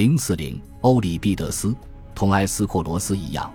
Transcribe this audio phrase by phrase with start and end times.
[0.00, 1.76] 零四零，欧里庇得斯
[2.14, 3.52] 同埃斯库罗斯一样，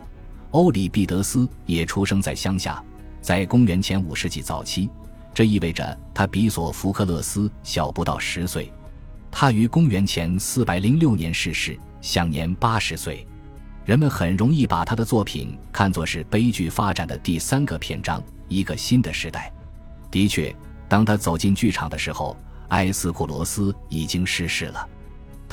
[0.52, 2.84] 欧里庇得斯也出生在乡下，
[3.20, 4.88] 在公元前五世纪早期，
[5.34, 8.72] 这意味着他比索福克勒斯小不到十岁。
[9.32, 13.26] 他于公元前四百零六年逝世，享年八十岁。
[13.84, 19.52] 人们很容易把他的作品看作是悲剧发展的第三个篇章，一个新的时代。
[20.12, 20.56] 的确，
[20.88, 22.38] 当他走进剧场的时候，
[22.68, 24.88] 埃斯库罗斯已经逝世了。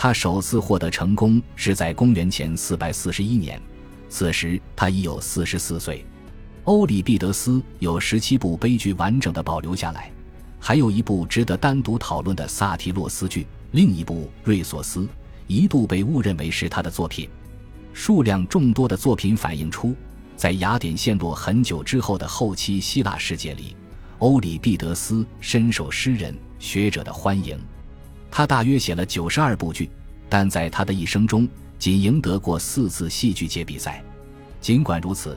[0.02, 3.62] 他首次获得成功是在公元前四百四十一年，
[4.08, 6.04] 此时他已有四十四岁。
[6.64, 10.10] 欧里庇得斯有十七部悲剧完整的保留下来，
[10.58, 15.02] 还有一部值得单独讨论的萨提洛斯剧，另一部《瑞索斯》
[15.46, 17.28] 一度被误认为是他的作品。
[17.92, 19.94] 数量众多的作品反映出，
[20.34, 23.76] 在雅典陷落很久之后的后期希腊世界里，
[24.18, 27.56] 欧里庇得斯深受诗人、学者的欢迎。
[28.32, 29.90] 他大约写了九十二部剧，
[30.26, 31.46] 但在他的一生中
[31.78, 34.02] 仅赢得过四次戏剧节比赛。
[34.58, 35.36] 尽管如此，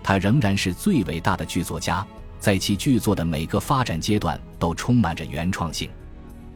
[0.00, 2.06] 他仍然是最伟大的剧作家，
[2.38, 5.90] 在其剧作的每个发展阶段都充满着原创性。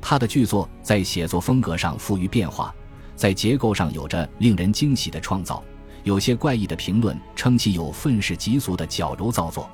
[0.00, 2.72] 他的剧作在写作风格上富于变化。
[3.17, 5.62] 在结构上有着令人惊喜的创造，
[6.05, 9.69] 有些怪异的评论称其有愤世嫉俗的矫揉造作。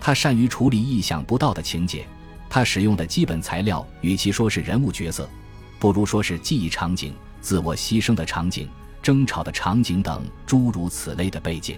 [0.00, 2.06] 他善于处理意想不到的情节，
[2.48, 5.28] 他使用的基本材料与其说是人物角色，
[5.78, 8.68] 不如说是记忆场景、自我牺牲的场景、
[9.02, 11.76] 争吵的场景等诸如此类的背景。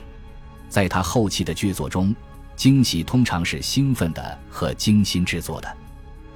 [0.69, 2.15] 在他后期的剧作中，
[2.57, 5.69] 惊喜通常是兴奋的和精心制作的。《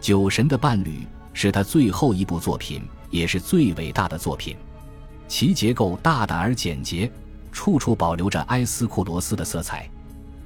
[0.00, 0.98] 酒神的伴侣》
[1.32, 2.82] 是他最后一部作品。
[3.10, 4.56] 也是最伟大的作品，
[5.28, 7.08] 其结构大胆而简洁，
[7.52, 9.88] 处处保留着埃斯库罗斯的色彩。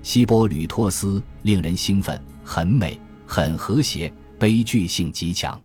[0.02, 5.58] 希波吕托斯令人兴奋，很美，很和谐，悲剧性极强。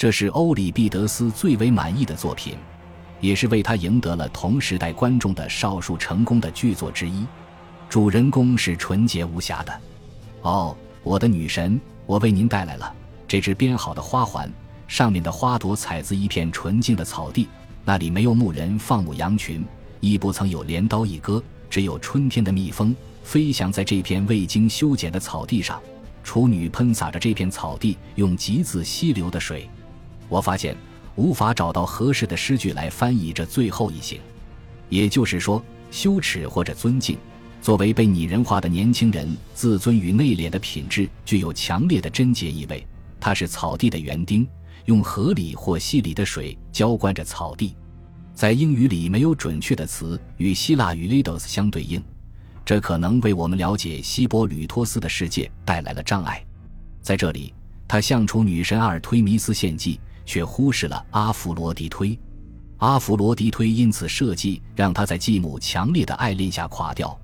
[0.00, 2.54] 这是欧里庇得斯最为满意的作品，
[3.20, 7.26] 也是为他赢得了同时代观众的少数成功的剧作之一。
[7.86, 9.80] 主人公是纯洁无瑕的。
[10.40, 12.90] 哦，我的女神，我为您带来了
[13.28, 14.50] 这只编好的花环。
[14.88, 17.46] 上面的花朵采自一片纯净的草地，
[17.84, 19.62] 那里没有牧人放牧羊群，
[20.00, 25.78] 亦不曾有镰刀一割，只有春天的蜜蜂飞翔在这片未经修剪的草地上。
[26.24, 29.68] 处女喷洒着这片草地，用极自溪流的水。
[30.30, 30.74] 我发现
[31.16, 34.18] 无法找到合适的诗句来翻译这最后一行，
[34.88, 37.18] 也就是说，羞耻或者尊敬，
[37.60, 42.86] 作为被拟人化的年轻人自尊与内敛的品质，具有强烈的贞洁意味。
[43.20, 44.48] 它是草地的园丁。
[44.86, 47.76] 用河里或溪里的水浇灌着草地，
[48.34, 52.02] 在英语里没有准确的词与希腊语 “lidos” 相对应，
[52.64, 56.42] 这可能为我们了解希波吕托斯的世界带来了障碍。
[57.02, 57.52] 在这里，
[57.86, 62.16] 他向处女神阿尔忒弥斯献祭，却忽视了阿弗罗狄忒。
[62.78, 67.18] 阿弗罗狄忒因此设计让他在继母强烈的爱恋下垮掉，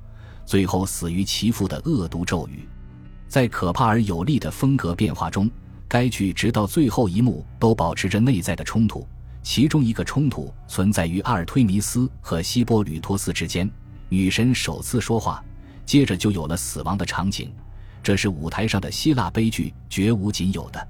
[0.44, 2.69] 最后死于其父的恶毒咒语。
[3.28, 5.49] 在可怕而有力的风格变化中。
[5.87, 9.06] 该剧直到最后一幕都保持着内在的冲突，
[9.41, 13.71] 其中一个冲突存在于阿尔忒弥斯和希波吕托斯之间。
[14.09, 15.41] 女神首次说话，
[15.84, 17.55] 接着就有了死亡的场景，
[18.03, 20.88] 这是舞台上的希腊悲剧绝无仅有的。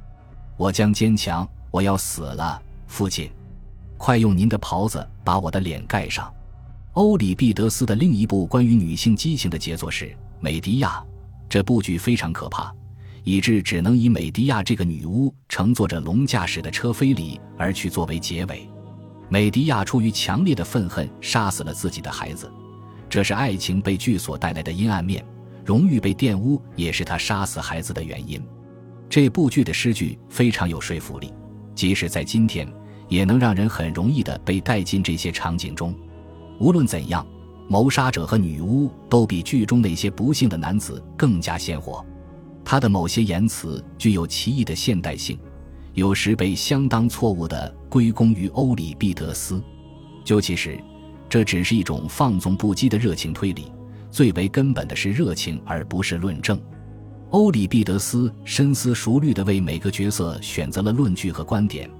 [0.56, 3.30] 我将坚强，我要死了，父亲，
[3.98, 6.32] 快用您的袍子把我的脸盖上。
[6.94, 10.06] 欧里庇得斯的另一部关于女性激情的杰作是
[10.40, 10.92] 《美狄亚》，
[11.50, 12.74] 这部剧非常可怕。
[13.24, 18.66] 以致只能以美狄亚这个女巫乘坐着龙驾驶的车飞离而去作为结尾。
[19.28, 22.50] 美狄亚出于强烈的愤恨，杀死了自己的孩子，
[23.06, 25.22] 这是爱情被剧所带来的阴暗面；
[25.62, 28.42] 荣誉被玷污，也是他杀死孩子的原因。
[29.10, 31.30] 这部剧的诗句非常有说服力，
[31.76, 32.66] 即使在今天，
[33.06, 35.94] 也能让人很容易地被带进这些场景中。
[36.58, 37.24] 无论怎样，
[37.68, 42.04] 谋杀者和女巫都比剧中那些不幸的男子更加鲜活。
[42.64, 45.38] 他的某些言辞具有奇异的现代性，
[45.92, 49.62] 有时被相当错误地归功于欧里庇得斯。
[50.24, 50.76] 究其实，
[51.28, 53.70] 这只是一种放纵不羁的热情推理。
[54.10, 56.58] 最为根本的是热情，而不是论证。
[57.30, 61.90] 欧里庇得斯深思熟虑地为每个角色选择了论据和观点，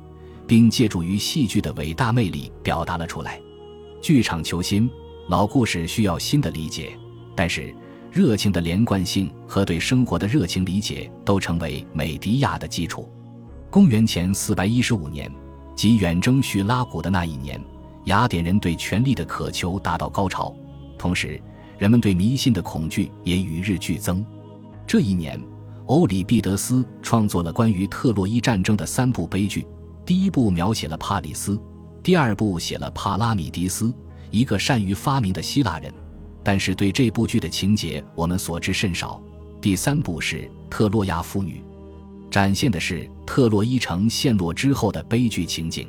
[0.46, 3.40] 并借助于戏剧的伟大魅力表达了出来。
[4.00, 4.88] 剧场求新，
[5.28, 6.96] 老故事需要新的理解，
[7.34, 7.75] 但是。
[8.12, 13.12] 热情的连贯性和对生活的热情理解都成为美迪亚的基础。
[13.69, 15.31] 公元前四百一十五年，
[15.75, 17.62] 即远征叙拉古的那一年，
[18.05, 20.56] 雅典人对权力的渴求达到高潮，
[20.96, 21.38] 同时
[21.76, 24.25] 人们对迷信的恐惧也与日俱增。
[24.86, 25.40] 这一年，
[25.86, 29.66] 欧里庇得斯创作了关于特洛伊战争的三部悲剧。
[30.04, 31.60] 第一部描写了帕里斯，
[32.04, 33.92] 第二部写了帕拉米迪斯，
[34.30, 35.92] 一个善于发明的希腊人，
[36.44, 39.20] 但是对这部剧的情节我们所知甚少。
[39.60, 41.60] 第三部是特洛亚妇女，
[42.30, 45.88] 展现的是特洛伊城陷落之后的悲剧情景。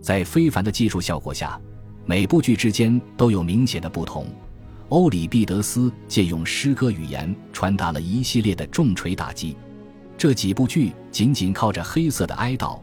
[0.00, 1.60] 在非凡的技术效果下，
[2.06, 4.26] 每部剧之间都有明显的不同。
[4.92, 9.56] 欧里庇得斯借用诗歌语言传达了一系列的重锤打击。
[10.18, 12.78] 这几部剧仅仅靠着黑色的哀悼。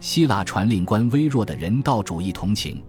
[0.00, 2.82] 希腊传令官微弱的人道主义同情，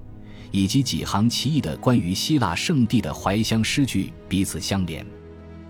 [0.50, 5.06] 以及几行奇异的关于希腊圣地的怀乡诗句彼此相连。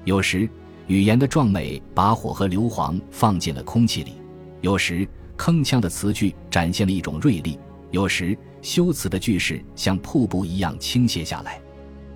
[0.05, 0.49] 有时，
[0.87, 4.13] 语言的壮美把火和硫磺放进了空气里；
[4.61, 5.05] 有时，
[5.37, 7.59] 铿锵的词句展现了一种锐利；
[7.91, 11.61] 有时，修辞的句式像瀑布一样倾泻下来。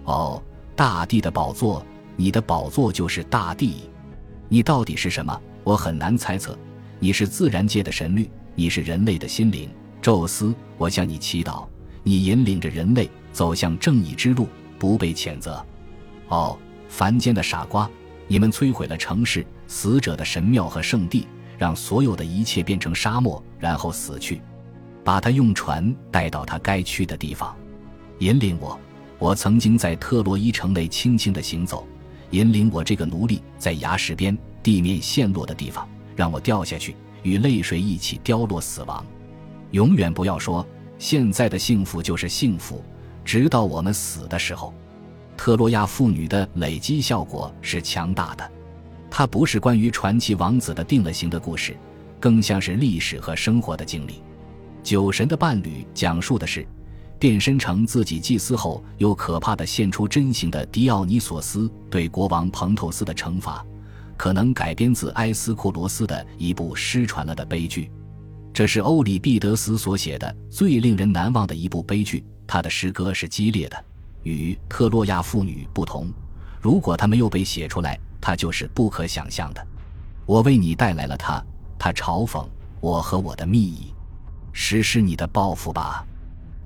[0.05, 0.41] 哦，
[0.77, 1.83] 大地的宝座，
[2.15, 3.89] 你的宝座就是大地。
[4.47, 5.41] 你到底是什么？
[5.63, 6.55] 我很难猜测。
[6.99, 8.29] 你是自然界的神律。
[8.53, 9.67] 你是人类的心灵，
[10.03, 11.65] 宙斯，我向你祈祷，
[12.03, 14.47] 你引领着人类走向正义之路，
[14.77, 15.65] 不被谴责。
[16.27, 16.55] 哦，
[16.87, 17.89] 凡间的傻瓜，
[18.27, 21.27] 你们摧毁了城市、死者的神庙和圣地，
[21.57, 24.41] 让所有的一切变成沙漠，然后死去。
[25.03, 27.55] 把他用船带到他该去的地方，
[28.19, 28.79] 引领我。
[29.19, 31.87] 我曾经在特洛伊城内轻轻地行走，
[32.31, 36.95] 引领我这个奴隶在崖石边地面陷落的地方，让我掉下去。
[37.23, 39.05] 与泪水一起凋落，死亡。
[39.71, 40.65] 永远不要说
[40.97, 42.81] 现在的幸福就是幸福，
[43.25, 44.73] 直到我们死的时候。
[45.35, 48.51] 特洛亚妇女的累积效果是强大的，
[49.09, 51.75] 它不是关于传奇王子的定了型的故事，
[52.19, 54.21] 更像是历史和生活的经历。
[54.81, 56.65] 酒神的伴侣讲述的是
[57.19, 63.65] 变身成自己祭司后又可怕的现出真形的狄奥尼索斯对国王彭透斯的惩罚。
[64.15, 67.91] 可能改编自埃斯库罗斯的一部失传了的悲剧，
[68.51, 72.25] 这是欧里庇得斯所写的最令人难忘的一部悲剧。
[72.47, 73.85] 他的诗歌是激烈的，
[74.23, 76.11] 与《特洛亚妇女》不同。
[76.59, 79.67] 如果他没有被写出来，他就是不可想象的。
[80.25, 81.43] 我为你带来了他，
[81.77, 82.43] 他嘲讽
[82.81, 83.93] 我和我的秘密。
[84.51, 86.03] 实施你的报复吧。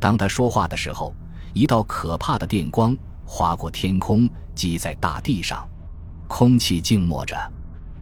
[0.01, 1.13] 当他说话的时候，
[1.53, 5.65] 一道可怕的电光划过天空，击在大地上。
[6.27, 7.38] 空气静默着，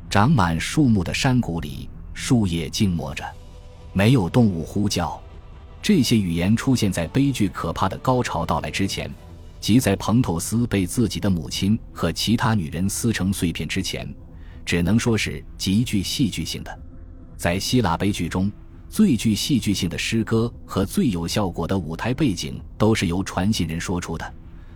[0.10, 3.26] 长满树木的山谷里，树叶静默着，
[3.92, 5.22] 没有动物呼叫。
[5.82, 9.12] 这些语言出现在悲剧可怕的高潮到来之前，
[9.60, 14.08] 即在彭透斯被自己的母亲和其他女人撕成碎片之前，
[14.64, 16.80] 只能说是极具戏剧性的。
[17.36, 18.50] 在希腊悲剧中，
[18.90, 24.34] 最具戏剧性的诗歌和最有效果的舞台背景都是由传信人说出的，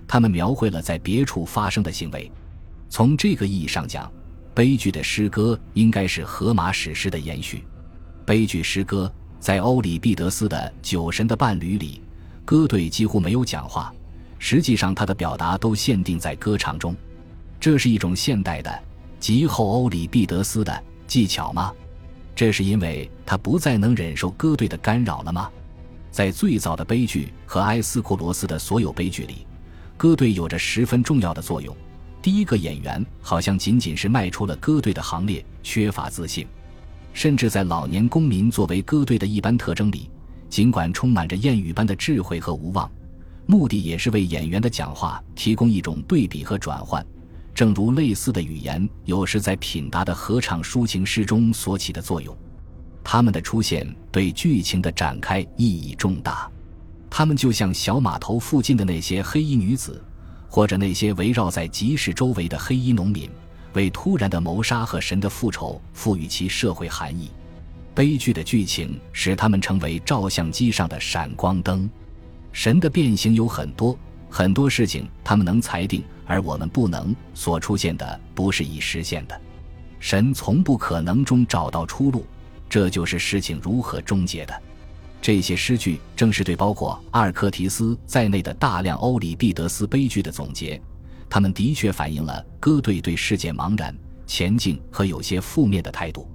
[0.07, 2.31] 他们描绘了在别处发生的行为。
[2.89, 4.09] 从这个意义上讲，
[4.53, 7.63] 悲剧的诗歌应该是荷马史诗的延续。
[8.23, 10.57] 悲剧诗歌在欧里庇得斯的
[10.87, 11.99] 《酒神的伴侣》里，
[12.45, 13.91] 歌队几乎没有讲话，
[14.37, 16.95] 实际上他的表达都限定在歌唱中。
[17.59, 18.83] 这是一种现代的
[19.19, 21.73] 极后欧里庇得斯的技巧吗？
[22.35, 25.49] 这是因为他不再能忍受歌队的干扰了吗？
[26.11, 29.47] 在最早的悲剧和埃斯库罗斯的所有悲剧里，
[29.97, 31.75] 歌队有着十分重要的作用。
[32.21, 36.47] 第一个演员好像仅仅是迈出了歌队的行列，缺乏自信，
[37.13, 40.09] 甚至在老年公民作为歌队的一般特征里，
[40.49, 42.89] 尽管充满着谚语般的智慧和无望，
[43.45, 47.05] 目的也是为演员的讲话提供一种对比和转换，
[47.53, 52.35] 正如类似的语言有时在品达的合唱抒情诗中所起的作用。
[53.03, 56.49] 他们的出现对剧情的展开意义重大，
[57.09, 60.03] 他们就像小码头附近的那些黑衣女子。
[60.49, 63.27] 或者那些围绕在集市周围的黑衣农民，
[63.73, 67.31] 为突然的谋杀和神的复仇赋予其社会含义。
[67.95, 71.89] 悲剧的剧情使他们成为照相机上的闪光灯。
[72.51, 73.97] 神的变形有很多，
[74.35, 77.15] 很多事情他们能裁定，而我们不能。
[77.35, 79.39] 所出现的不是已实现的。
[79.99, 82.25] 神从不可能中找到出路，
[82.67, 84.61] 这就是事情如何终结的。
[85.21, 90.81] 这些诗句正是对包括阿尔克提斯在内的大量欧里庇得斯悲剧的总结，
[91.29, 96.27] 他们的确反映了歌队对世界茫然、前进和有些负面的态度。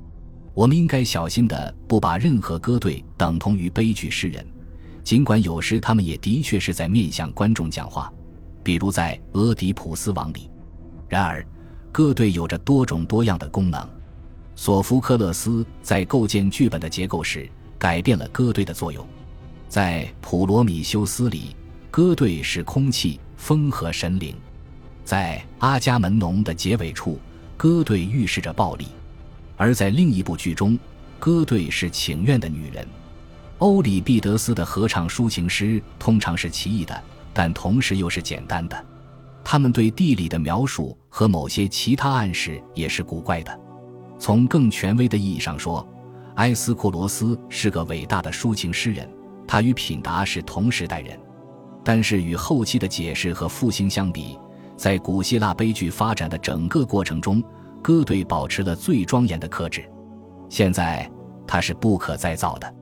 [0.55, 4.47] 我们应该小心的不把任何歌队等同于悲剧诗人，
[5.08, 8.12] 尽管有时他们也的确是在面向观众讲话，
[8.62, 10.50] 比如在《俄狄浦斯王》里。
[11.08, 11.42] 然而，
[11.90, 13.88] 歌队有着多种多样的功能。
[14.54, 17.48] 索福克勒斯在构建剧本的结构时。
[17.78, 19.06] 改变了歌队的作用，
[19.66, 21.56] 在《普罗米修斯》里，
[21.90, 24.34] 歌队是空气、风和神灵；
[25.06, 27.18] 在《阿伽门农》的结尾处，
[27.56, 28.84] 歌队预示着暴力；
[29.56, 30.78] 而在另一部剧中，
[31.18, 32.86] 歌队是请愿的女人。
[33.58, 38.86] 欧里庇得斯的合唱抒情诗通常是奇异的，但同时又是简单的。
[39.44, 43.60] 他们对地理的描述和某些其他暗示也是古怪的。
[44.18, 45.86] 从更权威的意义上说，
[46.36, 49.08] 埃斯库罗斯是个伟大的抒情诗人，
[49.46, 51.18] 他与品达是同时代人。
[51.82, 54.38] 但是与后期的解释和复兴相比，
[54.76, 57.42] 在古希腊悲剧发展的整个过程中，
[57.82, 59.84] 歌队保持了最庄严的克制。
[60.48, 61.10] 现在，
[61.46, 62.74] 它是不可再造的。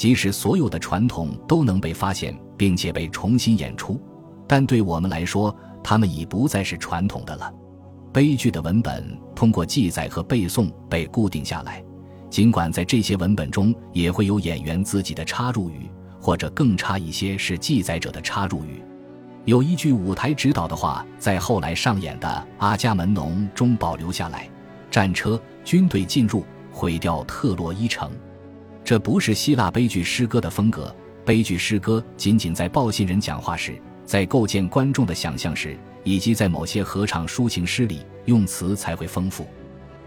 [0.00, 4.00] 即使所有的传统都能被发现并且被重新演出，
[4.48, 5.54] 但对我们来说，
[5.84, 7.52] 它们已不再是传统的了。
[8.10, 11.84] 悲剧的文本通过记载和背诵被固定下来，
[12.30, 15.86] 尽管在这些文本中也会有演员自己的插入语，
[16.18, 18.82] 或者更差一些是记载者的插入语。
[19.44, 22.26] 有一句舞台指导的话在后来上演的
[22.56, 24.48] 《阿伽门农》中保留下来
[24.90, 26.42] ：“战车、军队进入，
[26.72, 28.10] 毁掉特洛伊城。”
[28.90, 30.92] 这不是希腊悲剧诗歌的风格。
[31.24, 39.46] 悲剧诗歌仅仅在报信人讲话时，在构建观众的想象时，以及在某些合唱抒情诗里，用词才会丰富，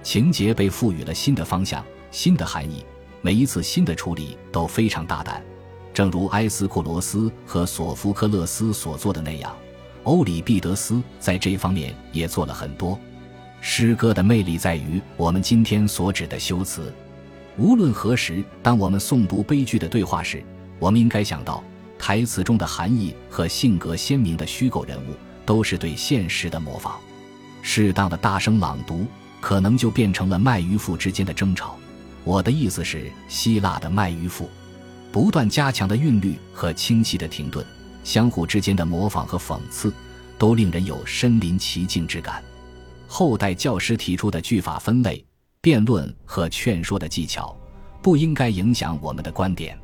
[0.02, 2.84] 情节被赋予了新的方向、新的含义。
[3.22, 5.42] 每一次新的处理都非常大胆，
[5.94, 9.56] 正如埃斯库罗斯和索福克勒斯所做的那样。
[10.04, 13.00] 欧里庇得斯在这方面也做了很多。
[13.62, 16.94] 诗歌的魅力在于我们今天所指的修辞。
[17.58, 20.44] 无论何时，当我们诵读悲剧的对话时，
[20.80, 21.64] 我们应该想到
[22.00, 25.14] 台词中的含义和性格鲜明的虚构人物
[25.46, 27.00] 都是对现实的模仿。
[27.62, 29.06] 适当的大声朗读，
[29.40, 31.78] 可能就变成了卖鱼妇之间的争吵。
[32.24, 34.50] 我的意思是，希腊的卖鱼妇，
[35.12, 37.64] 不断加强的韵律和清晰的停顿，
[38.04, 39.94] 相互之间的模仿和讽刺，
[40.40, 42.44] 都令人有身临其境之感。
[43.08, 45.24] 后代教师提出的句法分类。
[45.64, 47.58] 辩论和劝说的技巧
[48.02, 49.80] 不应该影响我们的观点，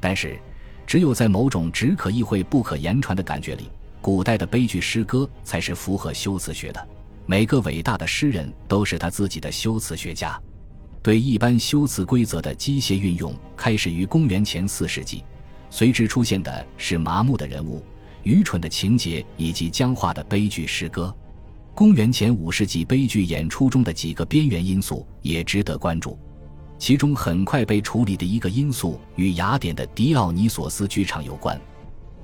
[0.00, 0.36] 但是，
[0.84, 6.88] 只有在某种只可意会不可言传的感觉里，古代的悲剧诗歌才是符合修辞学的。
[7.24, 10.36] 每个伟大的诗人都是他自己的修辞学家。
[11.04, 15.22] 对一般修辞规则的机械运用开始于公元前四世纪，
[15.70, 17.80] 随之出现的是麻木的人物、
[18.24, 21.14] 愚蠢的情节以及僵化的悲剧诗歌。
[21.74, 26.18] 公元前五世纪悲剧演出中的几个边缘因素也值得关注，
[26.78, 31.58] 其中很快被处理的一个因素与雅典的狄奥尼索斯剧场有关。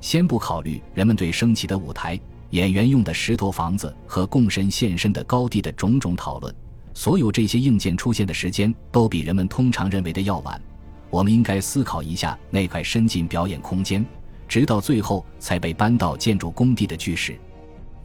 [0.03, 6.55] 先不考虑人们对升起的舞台、演员用的石头房子和供神献身的高地的种种讨论，
[6.93, 10.61] 所有这些硬件出现的时间都比人们通常认为的要晚。
[11.09, 14.05] 我们应该思考一下那块伸进表演空间，
[14.47, 17.35] 直到最后才被搬到建筑工地的巨石。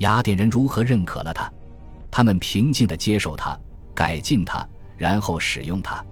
[0.04, 1.50] 雅典人如何认可了它？
[2.12, 3.58] 他们平静地接受它，
[3.96, 4.68] 改进它，
[4.98, 6.04] 然后使用它。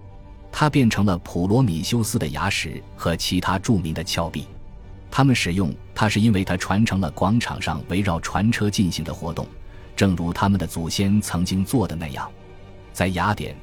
[0.49, 4.47] 它变成了普罗米修斯的牙石和其他著名的峭壁。
[5.09, 9.45] 他们使用它是因为它传承了广场上围绕船车进行的活动，
[9.93, 12.31] 正如他们的祖先曾经做的那样。
[12.93, 13.53] 在雅典，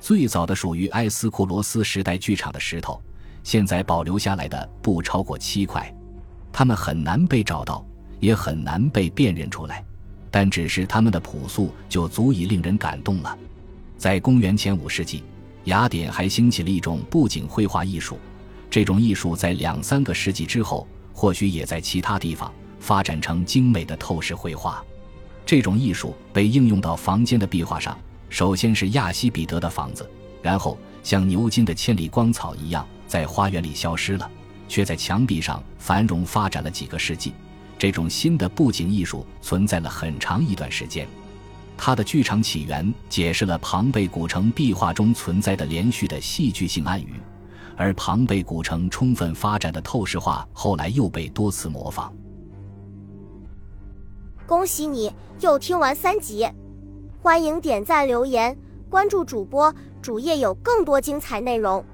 [0.00, 3.00] 最早的属于埃斯库罗斯时代剧场的石头，
[3.42, 5.90] 现在保留下来的不超过七块，
[6.52, 7.82] 它们很难被找到。
[8.20, 9.84] 也很难被辨认出来，
[10.30, 13.36] 但只是他们的朴素就足以令人感动了。
[13.96, 15.22] 在公元前五世纪，
[15.64, 18.18] 雅典还兴起了一种布景绘画艺术，
[18.70, 24.84] 这种艺术在两三个世纪之后，或许也在其他地方发展成精美的透视绘画。
[25.44, 27.98] 这种艺术被应用到房间的壁画上，
[28.28, 30.08] 首先是亚西比德的房子，
[30.42, 34.30] 然后像牛津的千里光草一样，在花园里消失了，
[34.68, 37.32] 却在墙壁上繁荣发展了几个世纪。
[37.78, 41.06] 这种新的布景艺术存在了很长一段时间，
[41.76, 47.14] 它的剧场起源解释了庞贝古城壁画中存在的连续的戏剧性暗语，
[47.76, 52.12] 而庞贝古城充分发展的透视画后来又被多次模仿。
[54.44, 56.48] 恭喜你又听完三集，
[57.22, 58.58] 欢迎点赞、留言、
[58.90, 61.84] 关注主播，主页有更多精彩内容。